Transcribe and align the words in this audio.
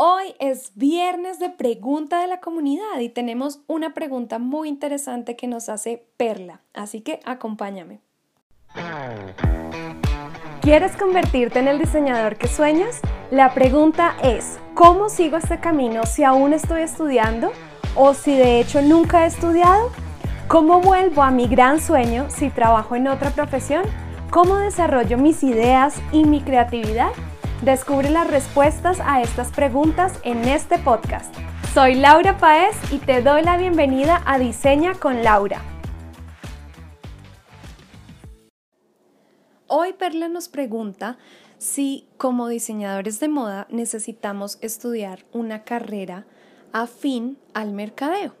Hoy 0.00 0.36
es 0.38 0.70
viernes 0.76 1.40
de 1.40 1.50
pregunta 1.50 2.20
de 2.20 2.28
la 2.28 2.38
comunidad 2.38 3.00
y 3.00 3.08
tenemos 3.08 3.62
una 3.66 3.94
pregunta 3.94 4.38
muy 4.38 4.68
interesante 4.68 5.34
que 5.34 5.48
nos 5.48 5.68
hace 5.68 6.06
Perla, 6.16 6.60
así 6.72 7.00
que 7.00 7.18
acompáñame. 7.24 7.98
¿Quieres 10.60 10.96
convertirte 10.96 11.58
en 11.58 11.66
el 11.66 11.80
diseñador 11.80 12.36
que 12.36 12.46
sueñas? 12.46 13.00
La 13.32 13.52
pregunta 13.54 14.14
es, 14.22 14.60
¿cómo 14.74 15.08
sigo 15.08 15.36
este 15.36 15.58
camino 15.58 16.04
si 16.06 16.22
aún 16.22 16.52
estoy 16.52 16.82
estudiando 16.82 17.50
o 17.96 18.14
si 18.14 18.36
de 18.36 18.60
hecho 18.60 18.80
nunca 18.80 19.24
he 19.24 19.26
estudiado? 19.26 19.90
¿Cómo 20.46 20.80
vuelvo 20.80 21.24
a 21.24 21.32
mi 21.32 21.48
gran 21.48 21.80
sueño 21.80 22.30
si 22.30 22.50
trabajo 22.50 22.94
en 22.94 23.08
otra 23.08 23.30
profesión? 23.30 23.82
¿Cómo 24.30 24.58
desarrollo 24.58 25.18
mis 25.18 25.42
ideas 25.42 26.00
y 26.12 26.24
mi 26.24 26.40
creatividad? 26.40 27.10
Descubre 27.62 28.08
las 28.08 28.30
respuestas 28.30 29.00
a 29.00 29.20
estas 29.20 29.50
preguntas 29.50 30.20
en 30.22 30.44
este 30.44 30.78
podcast. 30.78 31.34
Soy 31.74 31.96
Laura 31.96 32.38
Paez 32.38 32.76
y 32.92 32.98
te 32.98 33.20
doy 33.20 33.42
la 33.42 33.56
bienvenida 33.56 34.22
a 34.26 34.38
Diseña 34.38 34.94
con 34.94 35.24
Laura. 35.24 35.60
Hoy 39.66 39.92
Perla 39.94 40.28
nos 40.28 40.48
pregunta 40.48 41.18
si 41.58 42.06
como 42.16 42.46
diseñadores 42.46 43.18
de 43.18 43.26
moda 43.26 43.66
necesitamos 43.70 44.58
estudiar 44.60 45.24
una 45.32 45.64
carrera 45.64 46.26
afín 46.72 47.38
al 47.54 47.72
mercadeo. 47.72 48.36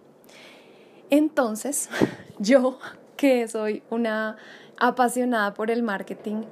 Entonces, 1.10 1.90
yo 2.38 2.78
que 3.16 3.48
soy 3.48 3.82
una 3.90 4.36
apasionada 4.78 5.54
por 5.54 5.72
el 5.72 5.82
marketing, 5.82 6.44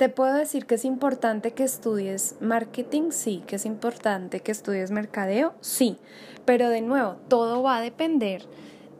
te 0.00 0.08
puedo 0.08 0.32
decir 0.32 0.64
que 0.64 0.76
es 0.76 0.86
importante 0.86 1.52
que 1.52 1.62
estudies 1.62 2.36
marketing, 2.40 3.10
sí, 3.10 3.44
que 3.46 3.56
es 3.56 3.66
importante 3.66 4.40
que 4.40 4.50
estudies 4.50 4.90
mercadeo, 4.90 5.52
sí, 5.60 5.98
pero 6.46 6.70
de 6.70 6.80
nuevo, 6.80 7.16
todo 7.28 7.62
va 7.62 7.76
a 7.76 7.82
depender 7.82 8.46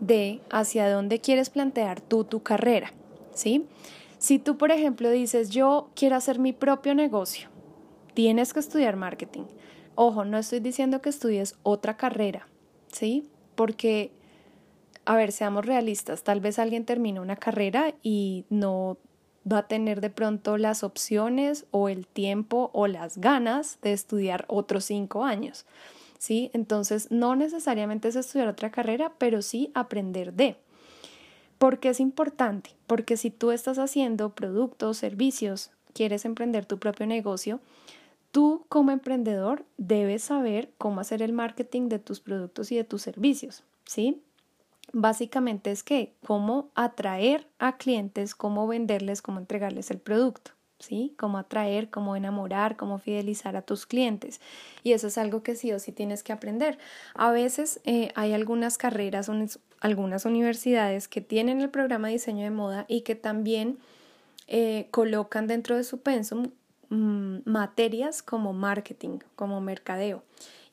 de 0.01 0.43
hacia 0.51 0.91
dónde 0.93 1.19
quieres 1.19 1.49
plantear 1.49 2.03
tú 2.03 2.25
tu 2.25 2.43
carrera, 2.43 2.93
¿sí? 3.33 3.67
Si 4.19 4.39
tú, 4.39 4.59
por 4.59 4.73
ejemplo, 4.73 5.11
dices, 5.11 5.49
yo 5.49 5.89
quiero 5.95 6.17
hacer 6.17 6.39
mi 6.39 6.53
propio 6.53 6.95
negocio, 6.95 7.49
tienes 8.13 8.53
que 8.53 8.61
estudiar 8.61 8.97
marketing. 8.97 9.45
Ojo, 9.95 10.27
no 10.27 10.37
estoy 10.37 10.61
diciendo 10.61 11.01
que 11.01 11.09
estudies 11.09 11.57
otra 11.63 11.97
carrera, 11.97 12.47
¿sí? 12.93 13.27
Porque, 13.55 14.13
a 15.07 15.17
ver, 15.17 15.33
seamos 15.33 15.65
realistas, 15.65 16.25
tal 16.25 16.43
vez 16.43 16.59
alguien 16.59 16.85
termina 16.85 17.23
una 17.23 17.37
carrera 17.37 17.95
y 18.03 18.45
no 18.51 18.99
va 19.51 19.59
a 19.59 19.69
tener 19.69 20.01
de 20.01 20.11
pronto 20.11 20.57
las 20.59 20.83
opciones 20.83 21.67
o 21.71 21.89
el 21.89 22.07
tiempo 22.07 22.71
o 22.73 22.87
las 22.87 23.19
ganas 23.19 23.79
de 23.83 23.93
estudiar 23.93 24.45
otros 24.49 24.85
cinco 24.85 25.25
años. 25.25 25.67
¿Sí? 26.19 26.51
Entonces, 26.53 27.11
no 27.11 27.35
necesariamente 27.35 28.09
es 28.09 28.17
estudiar 28.17 28.49
otra 28.49 28.71
carrera, 28.71 29.13
pero 29.17 29.41
sí 29.41 29.71
aprender 29.75 30.35
de. 30.35 30.57
¿Por 31.57 31.79
qué 31.79 31.91
es 31.91 32.01
importante? 32.01 32.71
Porque 32.87 33.17
si 33.17 33.31
tú 33.31 33.51
estás 33.51 33.79
haciendo 33.79 34.35
productos, 34.35 34.99
servicios, 34.99 35.71
quieres 35.93 36.25
emprender 36.25 36.67
tu 36.67 36.79
propio 36.79 37.07
negocio, 37.07 37.61
tú 38.31 38.65
como 38.69 38.91
emprendedor 38.91 39.65
debes 39.77 40.23
saber 40.25 40.71
cómo 40.79 41.01
hacer 41.01 41.23
el 41.23 41.33
marketing 41.33 41.89
de 41.89 41.99
tus 41.99 42.21
productos 42.21 42.71
y 42.73 42.77
de 42.77 42.85
tus 42.85 43.03
servicios, 43.03 43.63
¿sí? 43.85 44.23
Básicamente 44.93 45.71
es 45.71 45.83
que 45.83 46.15
cómo 46.25 46.71
atraer 46.75 47.47
a 47.59 47.77
clientes, 47.77 48.35
cómo 48.35 48.67
venderles, 48.67 49.23
cómo 49.23 49.39
entregarles 49.39 49.91
el 49.91 49.99
producto. 49.99 50.53
¿sí? 50.81 51.15
Cómo 51.19 51.39
atraer, 51.39 51.91
cómo 51.91 52.17
enamorar, 52.17 52.77
cómo 52.77 52.99
fidelizar 52.99 53.55
a 53.57 53.63
tus 53.63 53.87
clientes. 53.87 54.41
Y 54.83 54.93
eso 54.93 55.07
es 55.07 55.19
algo 55.19 55.43
que 55.43 55.55
sí 55.55 55.73
o 55.73 55.79
sí 55.79 55.93
tienes 55.93 56.23
que 56.23 56.33
aprender. 56.33 56.79
A 57.15 57.31
veces 57.31 57.81
eh, 57.85 58.11
hay 58.17 58.33
algunas 58.33 58.79
carreras, 58.79 59.31
algunas 59.81 60.25
universidades 60.25 61.07
que 61.07 61.21
tienen 61.21 61.61
el 61.61 61.71
programa 61.71 62.09
de 62.09 62.15
diseño 62.15 62.45
de 62.45 62.51
moda 62.51 62.87
y 62.89 63.03
que 63.03 63.15
también 63.15 63.79
eh, 64.49 64.89
colocan 64.91 65.47
dentro 65.47 65.77
de 65.77 65.85
su 65.85 66.01
pensum 66.01 66.51
mm, 66.91 67.39
materias 67.45 68.23
como 68.23 68.53
marketing, 68.53 69.19
como 69.35 69.61
mercadeo. 69.61 70.23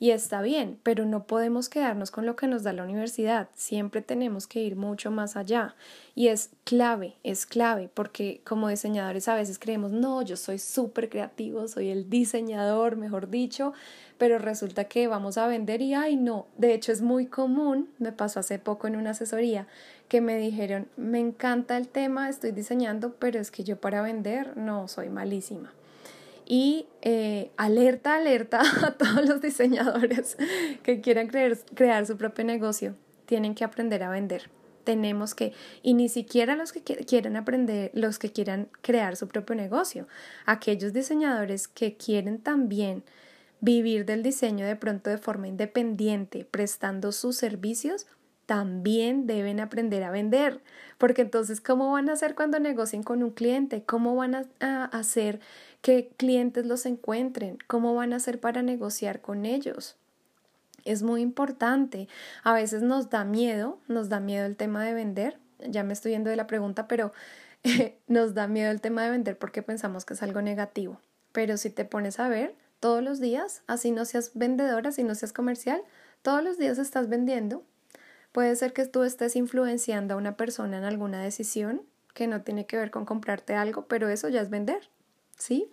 Y 0.00 0.10
está 0.10 0.42
bien, 0.42 0.78
pero 0.84 1.04
no 1.06 1.24
podemos 1.24 1.68
quedarnos 1.68 2.12
con 2.12 2.24
lo 2.24 2.36
que 2.36 2.46
nos 2.46 2.62
da 2.62 2.72
la 2.72 2.84
universidad. 2.84 3.48
Siempre 3.54 4.00
tenemos 4.00 4.46
que 4.46 4.60
ir 4.60 4.76
mucho 4.76 5.10
más 5.10 5.36
allá. 5.36 5.74
Y 6.14 6.28
es 6.28 6.50
clave, 6.62 7.16
es 7.24 7.46
clave, 7.46 7.90
porque 7.92 8.40
como 8.44 8.68
diseñadores 8.68 9.26
a 9.26 9.34
veces 9.34 9.58
creemos, 9.58 9.90
no, 9.90 10.22
yo 10.22 10.36
soy 10.36 10.60
súper 10.60 11.08
creativo, 11.08 11.66
soy 11.66 11.88
el 11.88 12.08
diseñador, 12.08 12.94
mejor 12.94 13.28
dicho, 13.28 13.72
pero 14.18 14.38
resulta 14.38 14.84
que 14.84 15.08
vamos 15.08 15.36
a 15.36 15.48
vender 15.48 15.82
y, 15.82 15.94
ay, 15.94 16.14
no. 16.14 16.46
De 16.56 16.74
hecho, 16.74 16.92
es 16.92 17.02
muy 17.02 17.26
común, 17.26 17.88
me 17.98 18.12
pasó 18.12 18.38
hace 18.38 18.60
poco 18.60 18.86
en 18.86 18.94
una 18.94 19.10
asesoría, 19.10 19.66
que 20.08 20.20
me 20.20 20.38
dijeron, 20.38 20.86
me 20.96 21.18
encanta 21.18 21.76
el 21.76 21.88
tema, 21.88 22.28
estoy 22.28 22.52
diseñando, 22.52 23.14
pero 23.18 23.40
es 23.40 23.50
que 23.50 23.64
yo 23.64 23.80
para 23.80 24.00
vender 24.00 24.56
no 24.56 24.86
soy 24.86 25.08
malísima. 25.08 25.72
Y 26.50 26.86
eh, 27.02 27.50
alerta, 27.58 28.16
alerta 28.16 28.62
a 28.86 28.92
todos 28.92 29.28
los 29.28 29.42
diseñadores 29.42 30.38
que 30.82 31.02
quieran 31.02 31.26
crear, 31.26 31.58
crear 31.74 32.06
su 32.06 32.16
propio 32.16 32.46
negocio. 32.46 32.94
Tienen 33.26 33.54
que 33.54 33.64
aprender 33.64 34.02
a 34.02 34.08
vender. 34.08 34.50
Tenemos 34.84 35.34
que, 35.34 35.52
y 35.82 35.92
ni 35.92 36.08
siquiera 36.08 36.56
los 36.56 36.72
que 36.72 36.82
quieran 36.82 37.36
aprender, 37.36 37.90
los 37.92 38.18
que 38.18 38.32
quieran 38.32 38.70
crear 38.80 39.16
su 39.16 39.28
propio 39.28 39.54
negocio, 39.54 40.08
aquellos 40.46 40.94
diseñadores 40.94 41.68
que 41.68 41.98
quieren 41.98 42.38
también 42.38 43.04
vivir 43.60 44.06
del 44.06 44.22
diseño 44.22 44.64
de 44.64 44.76
pronto 44.76 45.10
de 45.10 45.18
forma 45.18 45.48
independiente, 45.48 46.46
prestando 46.50 47.12
sus 47.12 47.36
servicios, 47.36 48.06
también 48.48 49.26
deben 49.26 49.60
aprender 49.60 50.02
a 50.04 50.10
vender, 50.10 50.62
porque 50.96 51.20
entonces, 51.20 51.60
¿cómo 51.60 51.92
van 51.92 52.08
a 52.08 52.14
hacer 52.14 52.34
cuando 52.34 52.58
negocien 52.58 53.02
con 53.02 53.22
un 53.22 53.30
cliente? 53.30 53.82
¿Cómo 53.84 54.16
van 54.16 54.48
a, 54.60 54.84
hacer 54.86 55.38
que 55.80 56.10
clientes 56.16 56.66
los 56.66 56.86
encuentren? 56.86 57.58
¿Cómo 57.66 57.94
van 57.94 58.12
a 58.12 58.16
hacer 58.16 58.40
para 58.40 58.62
negociar 58.62 59.20
con 59.20 59.46
ellos? 59.46 59.96
Es 60.84 61.02
muy 61.02 61.20
importante. 61.20 62.08
A 62.44 62.52
veces 62.52 62.82
nos 62.82 63.10
da 63.10 63.24
miedo, 63.24 63.78
nos 63.88 64.08
da 64.08 64.20
miedo 64.20 64.46
el 64.46 64.56
tema 64.56 64.84
de 64.84 64.94
vender. 64.94 65.38
Ya 65.58 65.84
me 65.84 65.92
estoy 65.92 66.12
yendo 66.12 66.30
de 66.30 66.36
la 66.36 66.46
pregunta, 66.46 66.88
pero 66.88 67.12
nos 68.06 68.34
da 68.34 68.46
miedo 68.46 68.70
el 68.70 68.80
tema 68.80 69.04
de 69.04 69.10
vender 69.10 69.38
porque 69.38 69.62
pensamos 69.62 70.04
que 70.04 70.14
es 70.14 70.22
algo 70.22 70.42
negativo. 70.42 71.00
Pero 71.32 71.56
si 71.56 71.70
te 71.70 71.84
pones 71.84 72.20
a 72.20 72.28
ver, 72.28 72.54
todos 72.80 73.02
los 73.02 73.20
días, 73.20 73.62
así 73.66 73.90
no 73.90 74.04
seas 74.04 74.32
vendedora, 74.34 74.90
así 74.90 75.02
no 75.02 75.14
seas 75.14 75.32
comercial, 75.32 75.82
todos 76.22 76.42
los 76.42 76.58
días 76.58 76.78
estás 76.78 77.08
vendiendo 77.08 77.64
Puede 78.32 78.54
ser 78.56 78.72
que 78.72 78.86
tú 78.86 79.04
estés 79.04 79.36
influenciando 79.36 80.14
a 80.14 80.16
una 80.16 80.36
persona 80.36 80.78
en 80.78 80.84
alguna 80.84 81.22
decisión 81.22 81.82
que 82.14 82.26
no 82.26 82.42
tiene 82.42 82.66
que 82.66 82.76
ver 82.76 82.90
con 82.90 83.04
comprarte 83.04 83.54
algo, 83.54 83.86
pero 83.86 84.08
eso 84.08 84.28
ya 84.28 84.40
es 84.40 84.50
vender, 84.50 84.90
¿sí? 85.38 85.70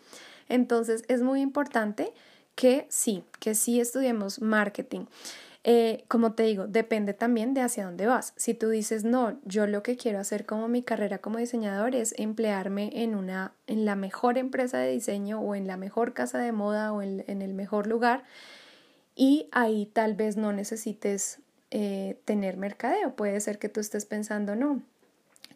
Entonces 0.47 1.03
es 1.07 1.21
muy 1.21 1.41
importante 1.41 2.13
que 2.55 2.87
sí, 2.89 3.23
que 3.39 3.53
sí 3.53 3.79
estudiemos 3.79 4.41
marketing. 4.41 5.05
Eh, 5.67 6.05
como 6.07 6.33
te 6.33 6.43
digo, 6.43 6.67
depende 6.67 7.15
también 7.15 7.55
de 7.55 7.61
hacia 7.61 7.85
dónde 7.85 8.05
vas. 8.05 8.33
Si 8.35 8.53
tú 8.53 8.69
dices, 8.69 9.03
no, 9.03 9.39
yo 9.45 9.65
lo 9.65 9.81
que 9.81 9.97
quiero 9.97 10.19
hacer 10.19 10.45
como 10.45 10.67
mi 10.67 10.83
carrera 10.83 11.17
como 11.17 11.39
diseñador 11.39 11.95
es 11.95 12.13
emplearme 12.19 12.91
en, 13.01 13.15
una, 13.15 13.51
en 13.65 13.83
la 13.83 13.95
mejor 13.95 14.37
empresa 14.37 14.77
de 14.77 14.91
diseño 14.91 15.39
o 15.39 15.55
en 15.55 15.65
la 15.65 15.75
mejor 15.75 16.13
casa 16.13 16.37
de 16.37 16.51
moda 16.51 16.93
o 16.93 17.01
en, 17.01 17.41
el 17.41 17.55
mejor 17.55 17.87
lugar, 17.87 18.23
y 19.15 19.49
ahí 19.51 19.87
tal 19.91 20.13
vez 20.13 20.37
no 20.37 20.53
necesites 20.53 21.39
eh, 21.71 22.21
tener 22.25 22.57
mercadeo. 22.57 23.15
Puede 23.15 23.39
ser 23.39 23.57
que 23.57 23.67
tú 23.67 23.79
estés 23.79 24.05
pensando, 24.05 24.55
no, 24.55 24.83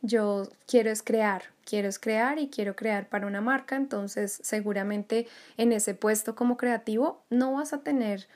yo 0.01 0.47
quiero 0.67 0.89
es 0.89 1.03
crear, 1.03 1.43
quiero 1.65 1.87
es 1.87 1.99
crear 1.99 2.39
y 2.39 2.49
quiero 2.49 2.75
crear 2.75 3.07
para 3.07 3.27
una 3.27 3.41
marca, 3.41 3.75
entonces 3.75 4.39
seguramente 4.43 5.27
en 5.57 5.71
ese 5.71 5.93
puesto 5.93 6.35
como 6.35 6.57
creativo 6.57 7.21
no 7.29 7.53
vas 7.53 7.73
a 7.73 7.81
tener 7.81 8.27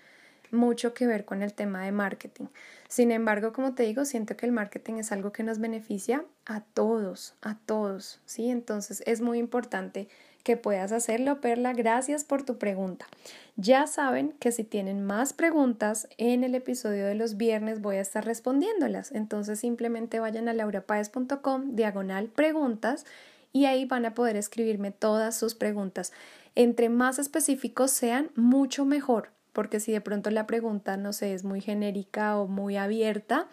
mucho 0.51 0.93
que 0.93 1.07
ver 1.07 1.25
con 1.25 1.41
el 1.41 1.53
tema 1.53 1.83
de 1.83 1.91
marketing. 1.91 2.45
Sin 2.87 3.11
embargo, 3.11 3.53
como 3.53 3.73
te 3.73 3.83
digo, 3.83 4.05
siento 4.05 4.37
que 4.37 4.45
el 4.45 4.51
marketing 4.51 4.95
es 4.95 5.11
algo 5.11 5.31
que 5.31 5.43
nos 5.43 5.59
beneficia 5.59 6.25
a 6.45 6.61
todos, 6.61 7.35
a 7.41 7.57
todos, 7.57 8.21
¿sí? 8.25 8.49
Entonces 8.49 9.01
es 9.07 9.21
muy 9.21 9.39
importante 9.39 10.07
que 10.43 10.57
puedas 10.57 10.91
hacerlo, 10.91 11.41
Perla. 11.41 11.73
Gracias 11.73 12.23
por 12.23 12.43
tu 12.43 12.57
pregunta. 12.57 13.07
Ya 13.55 13.87
saben 13.87 14.33
que 14.39 14.51
si 14.51 14.63
tienen 14.63 15.03
más 15.03 15.33
preguntas 15.33 16.07
en 16.17 16.43
el 16.43 16.53
episodio 16.55 17.05
de 17.05 17.15
los 17.15 17.37
viernes 17.37 17.81
voy 17.81 17.95
a 17.95 18.01
estar 18.01 18.25
respondiéndolas. 18.25 19.11
Entonces 19.11 19.59
simplemente 19.59 20.19
vayan 20.19 20.49
a 20.49 20.53
laurapaez.com 20.53 21.75
diagonal 21.75 22.27
preguntas 22.27 23.05
y 23.51 23.65
ahí 23.65 23.85
van 23.85 24.05
a 24.05 24.13
poder 24.13 24.35
escribirme 24.35 24.91
todas 24.91 25.37
sus 25.37 25.55
preguntas. 25.55 26.11
Entre 26.55 26.89
más 26.89 27.19
específicos 27.19 27.91
sean, 27.91 28.31
mucho 28.35 28.85
mejor, 28.85 29.29
porque 29.53 29.79
si 29.79 29.91
de 29.91 30.01
pronto 30.01 30.29
la 30.31 30.47
pregunta, 30.47 30.97
no 30.97 31.13
sé, 31.13 31.33
es 31.33 31.43
muy 31.43 31.61
genérica 31.61 32.37
o 32.37 32.47
muy 32.47 32.77
abierta, 32.77 33.47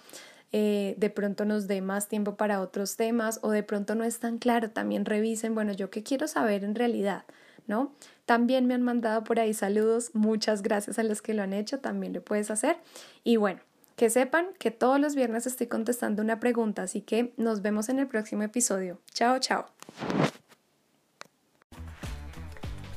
eh, 0.53 0.95
de 0.99 1.11
pronto 1.11 1.45
nos 1.45 1.69
dé 1.69 1.81
más 1.81 2.09
tiempo 2.09 2.37
para 2.37 2.61
otros 2.61 2.97
temas 2.97 3.39
o 3.43 3.51
de 3.51 3.63
pronto 3.63 3.95
no 3.95 4.05
es 4.05 4.19
tan 4.19 4.39
claro, 4.39 4.71
también 4.71 5.05
revisen, 5.05 5.55
bueno, 5.55 5.73
yo 5.73 5.91
qué 5.91 6.03
quiero 6.03 6.27
saber 6.27 6.65
en 6.65 6.75
realidad, 6.75 7.25
¿no? 7.67 7.93
También 8.27 8.67
me 8.67 8.75
han 8.75 8.83
mandado 8.83 9.25
por 9.25 9.41
ahí 9.41 9.55
saludos, 9.55 10.11
muchas 10.15 10.63
gracias 10.63 10.99
a 10.99 11.03
los 11.03 11.23
que 11.23 11.35
lo 11.35 11.43
han 11.43 11.53
hecho, 11.53 11.81
también 11.81 12.13
lo 12.13 12.23
puedes 12.23 12.51
hacer. 12.51 12.77
Y 13.25 13.37
bueno, 13.37 13.61
que 13.97 14.09
sepan 14.09 14.47
que 14.59 14.71
todos 14.71 14.99
los 14.99 15.15
viernes 15.15 15.47
estoy 15.47 15.67
contestando 15.67 16.23
una 16.23 16.41
pregunta, 16.41 16.83
así 16.83 17.03
que 17.03 17.33
nos 17.37 17.61
vemos 17.61 17.89
en 17.89 17.99
el 17.99 18.07
próximo 18.07 18.43
episodio. 18.43 19.01
Chao, 19.13 19.39
chao. 19.39 19.67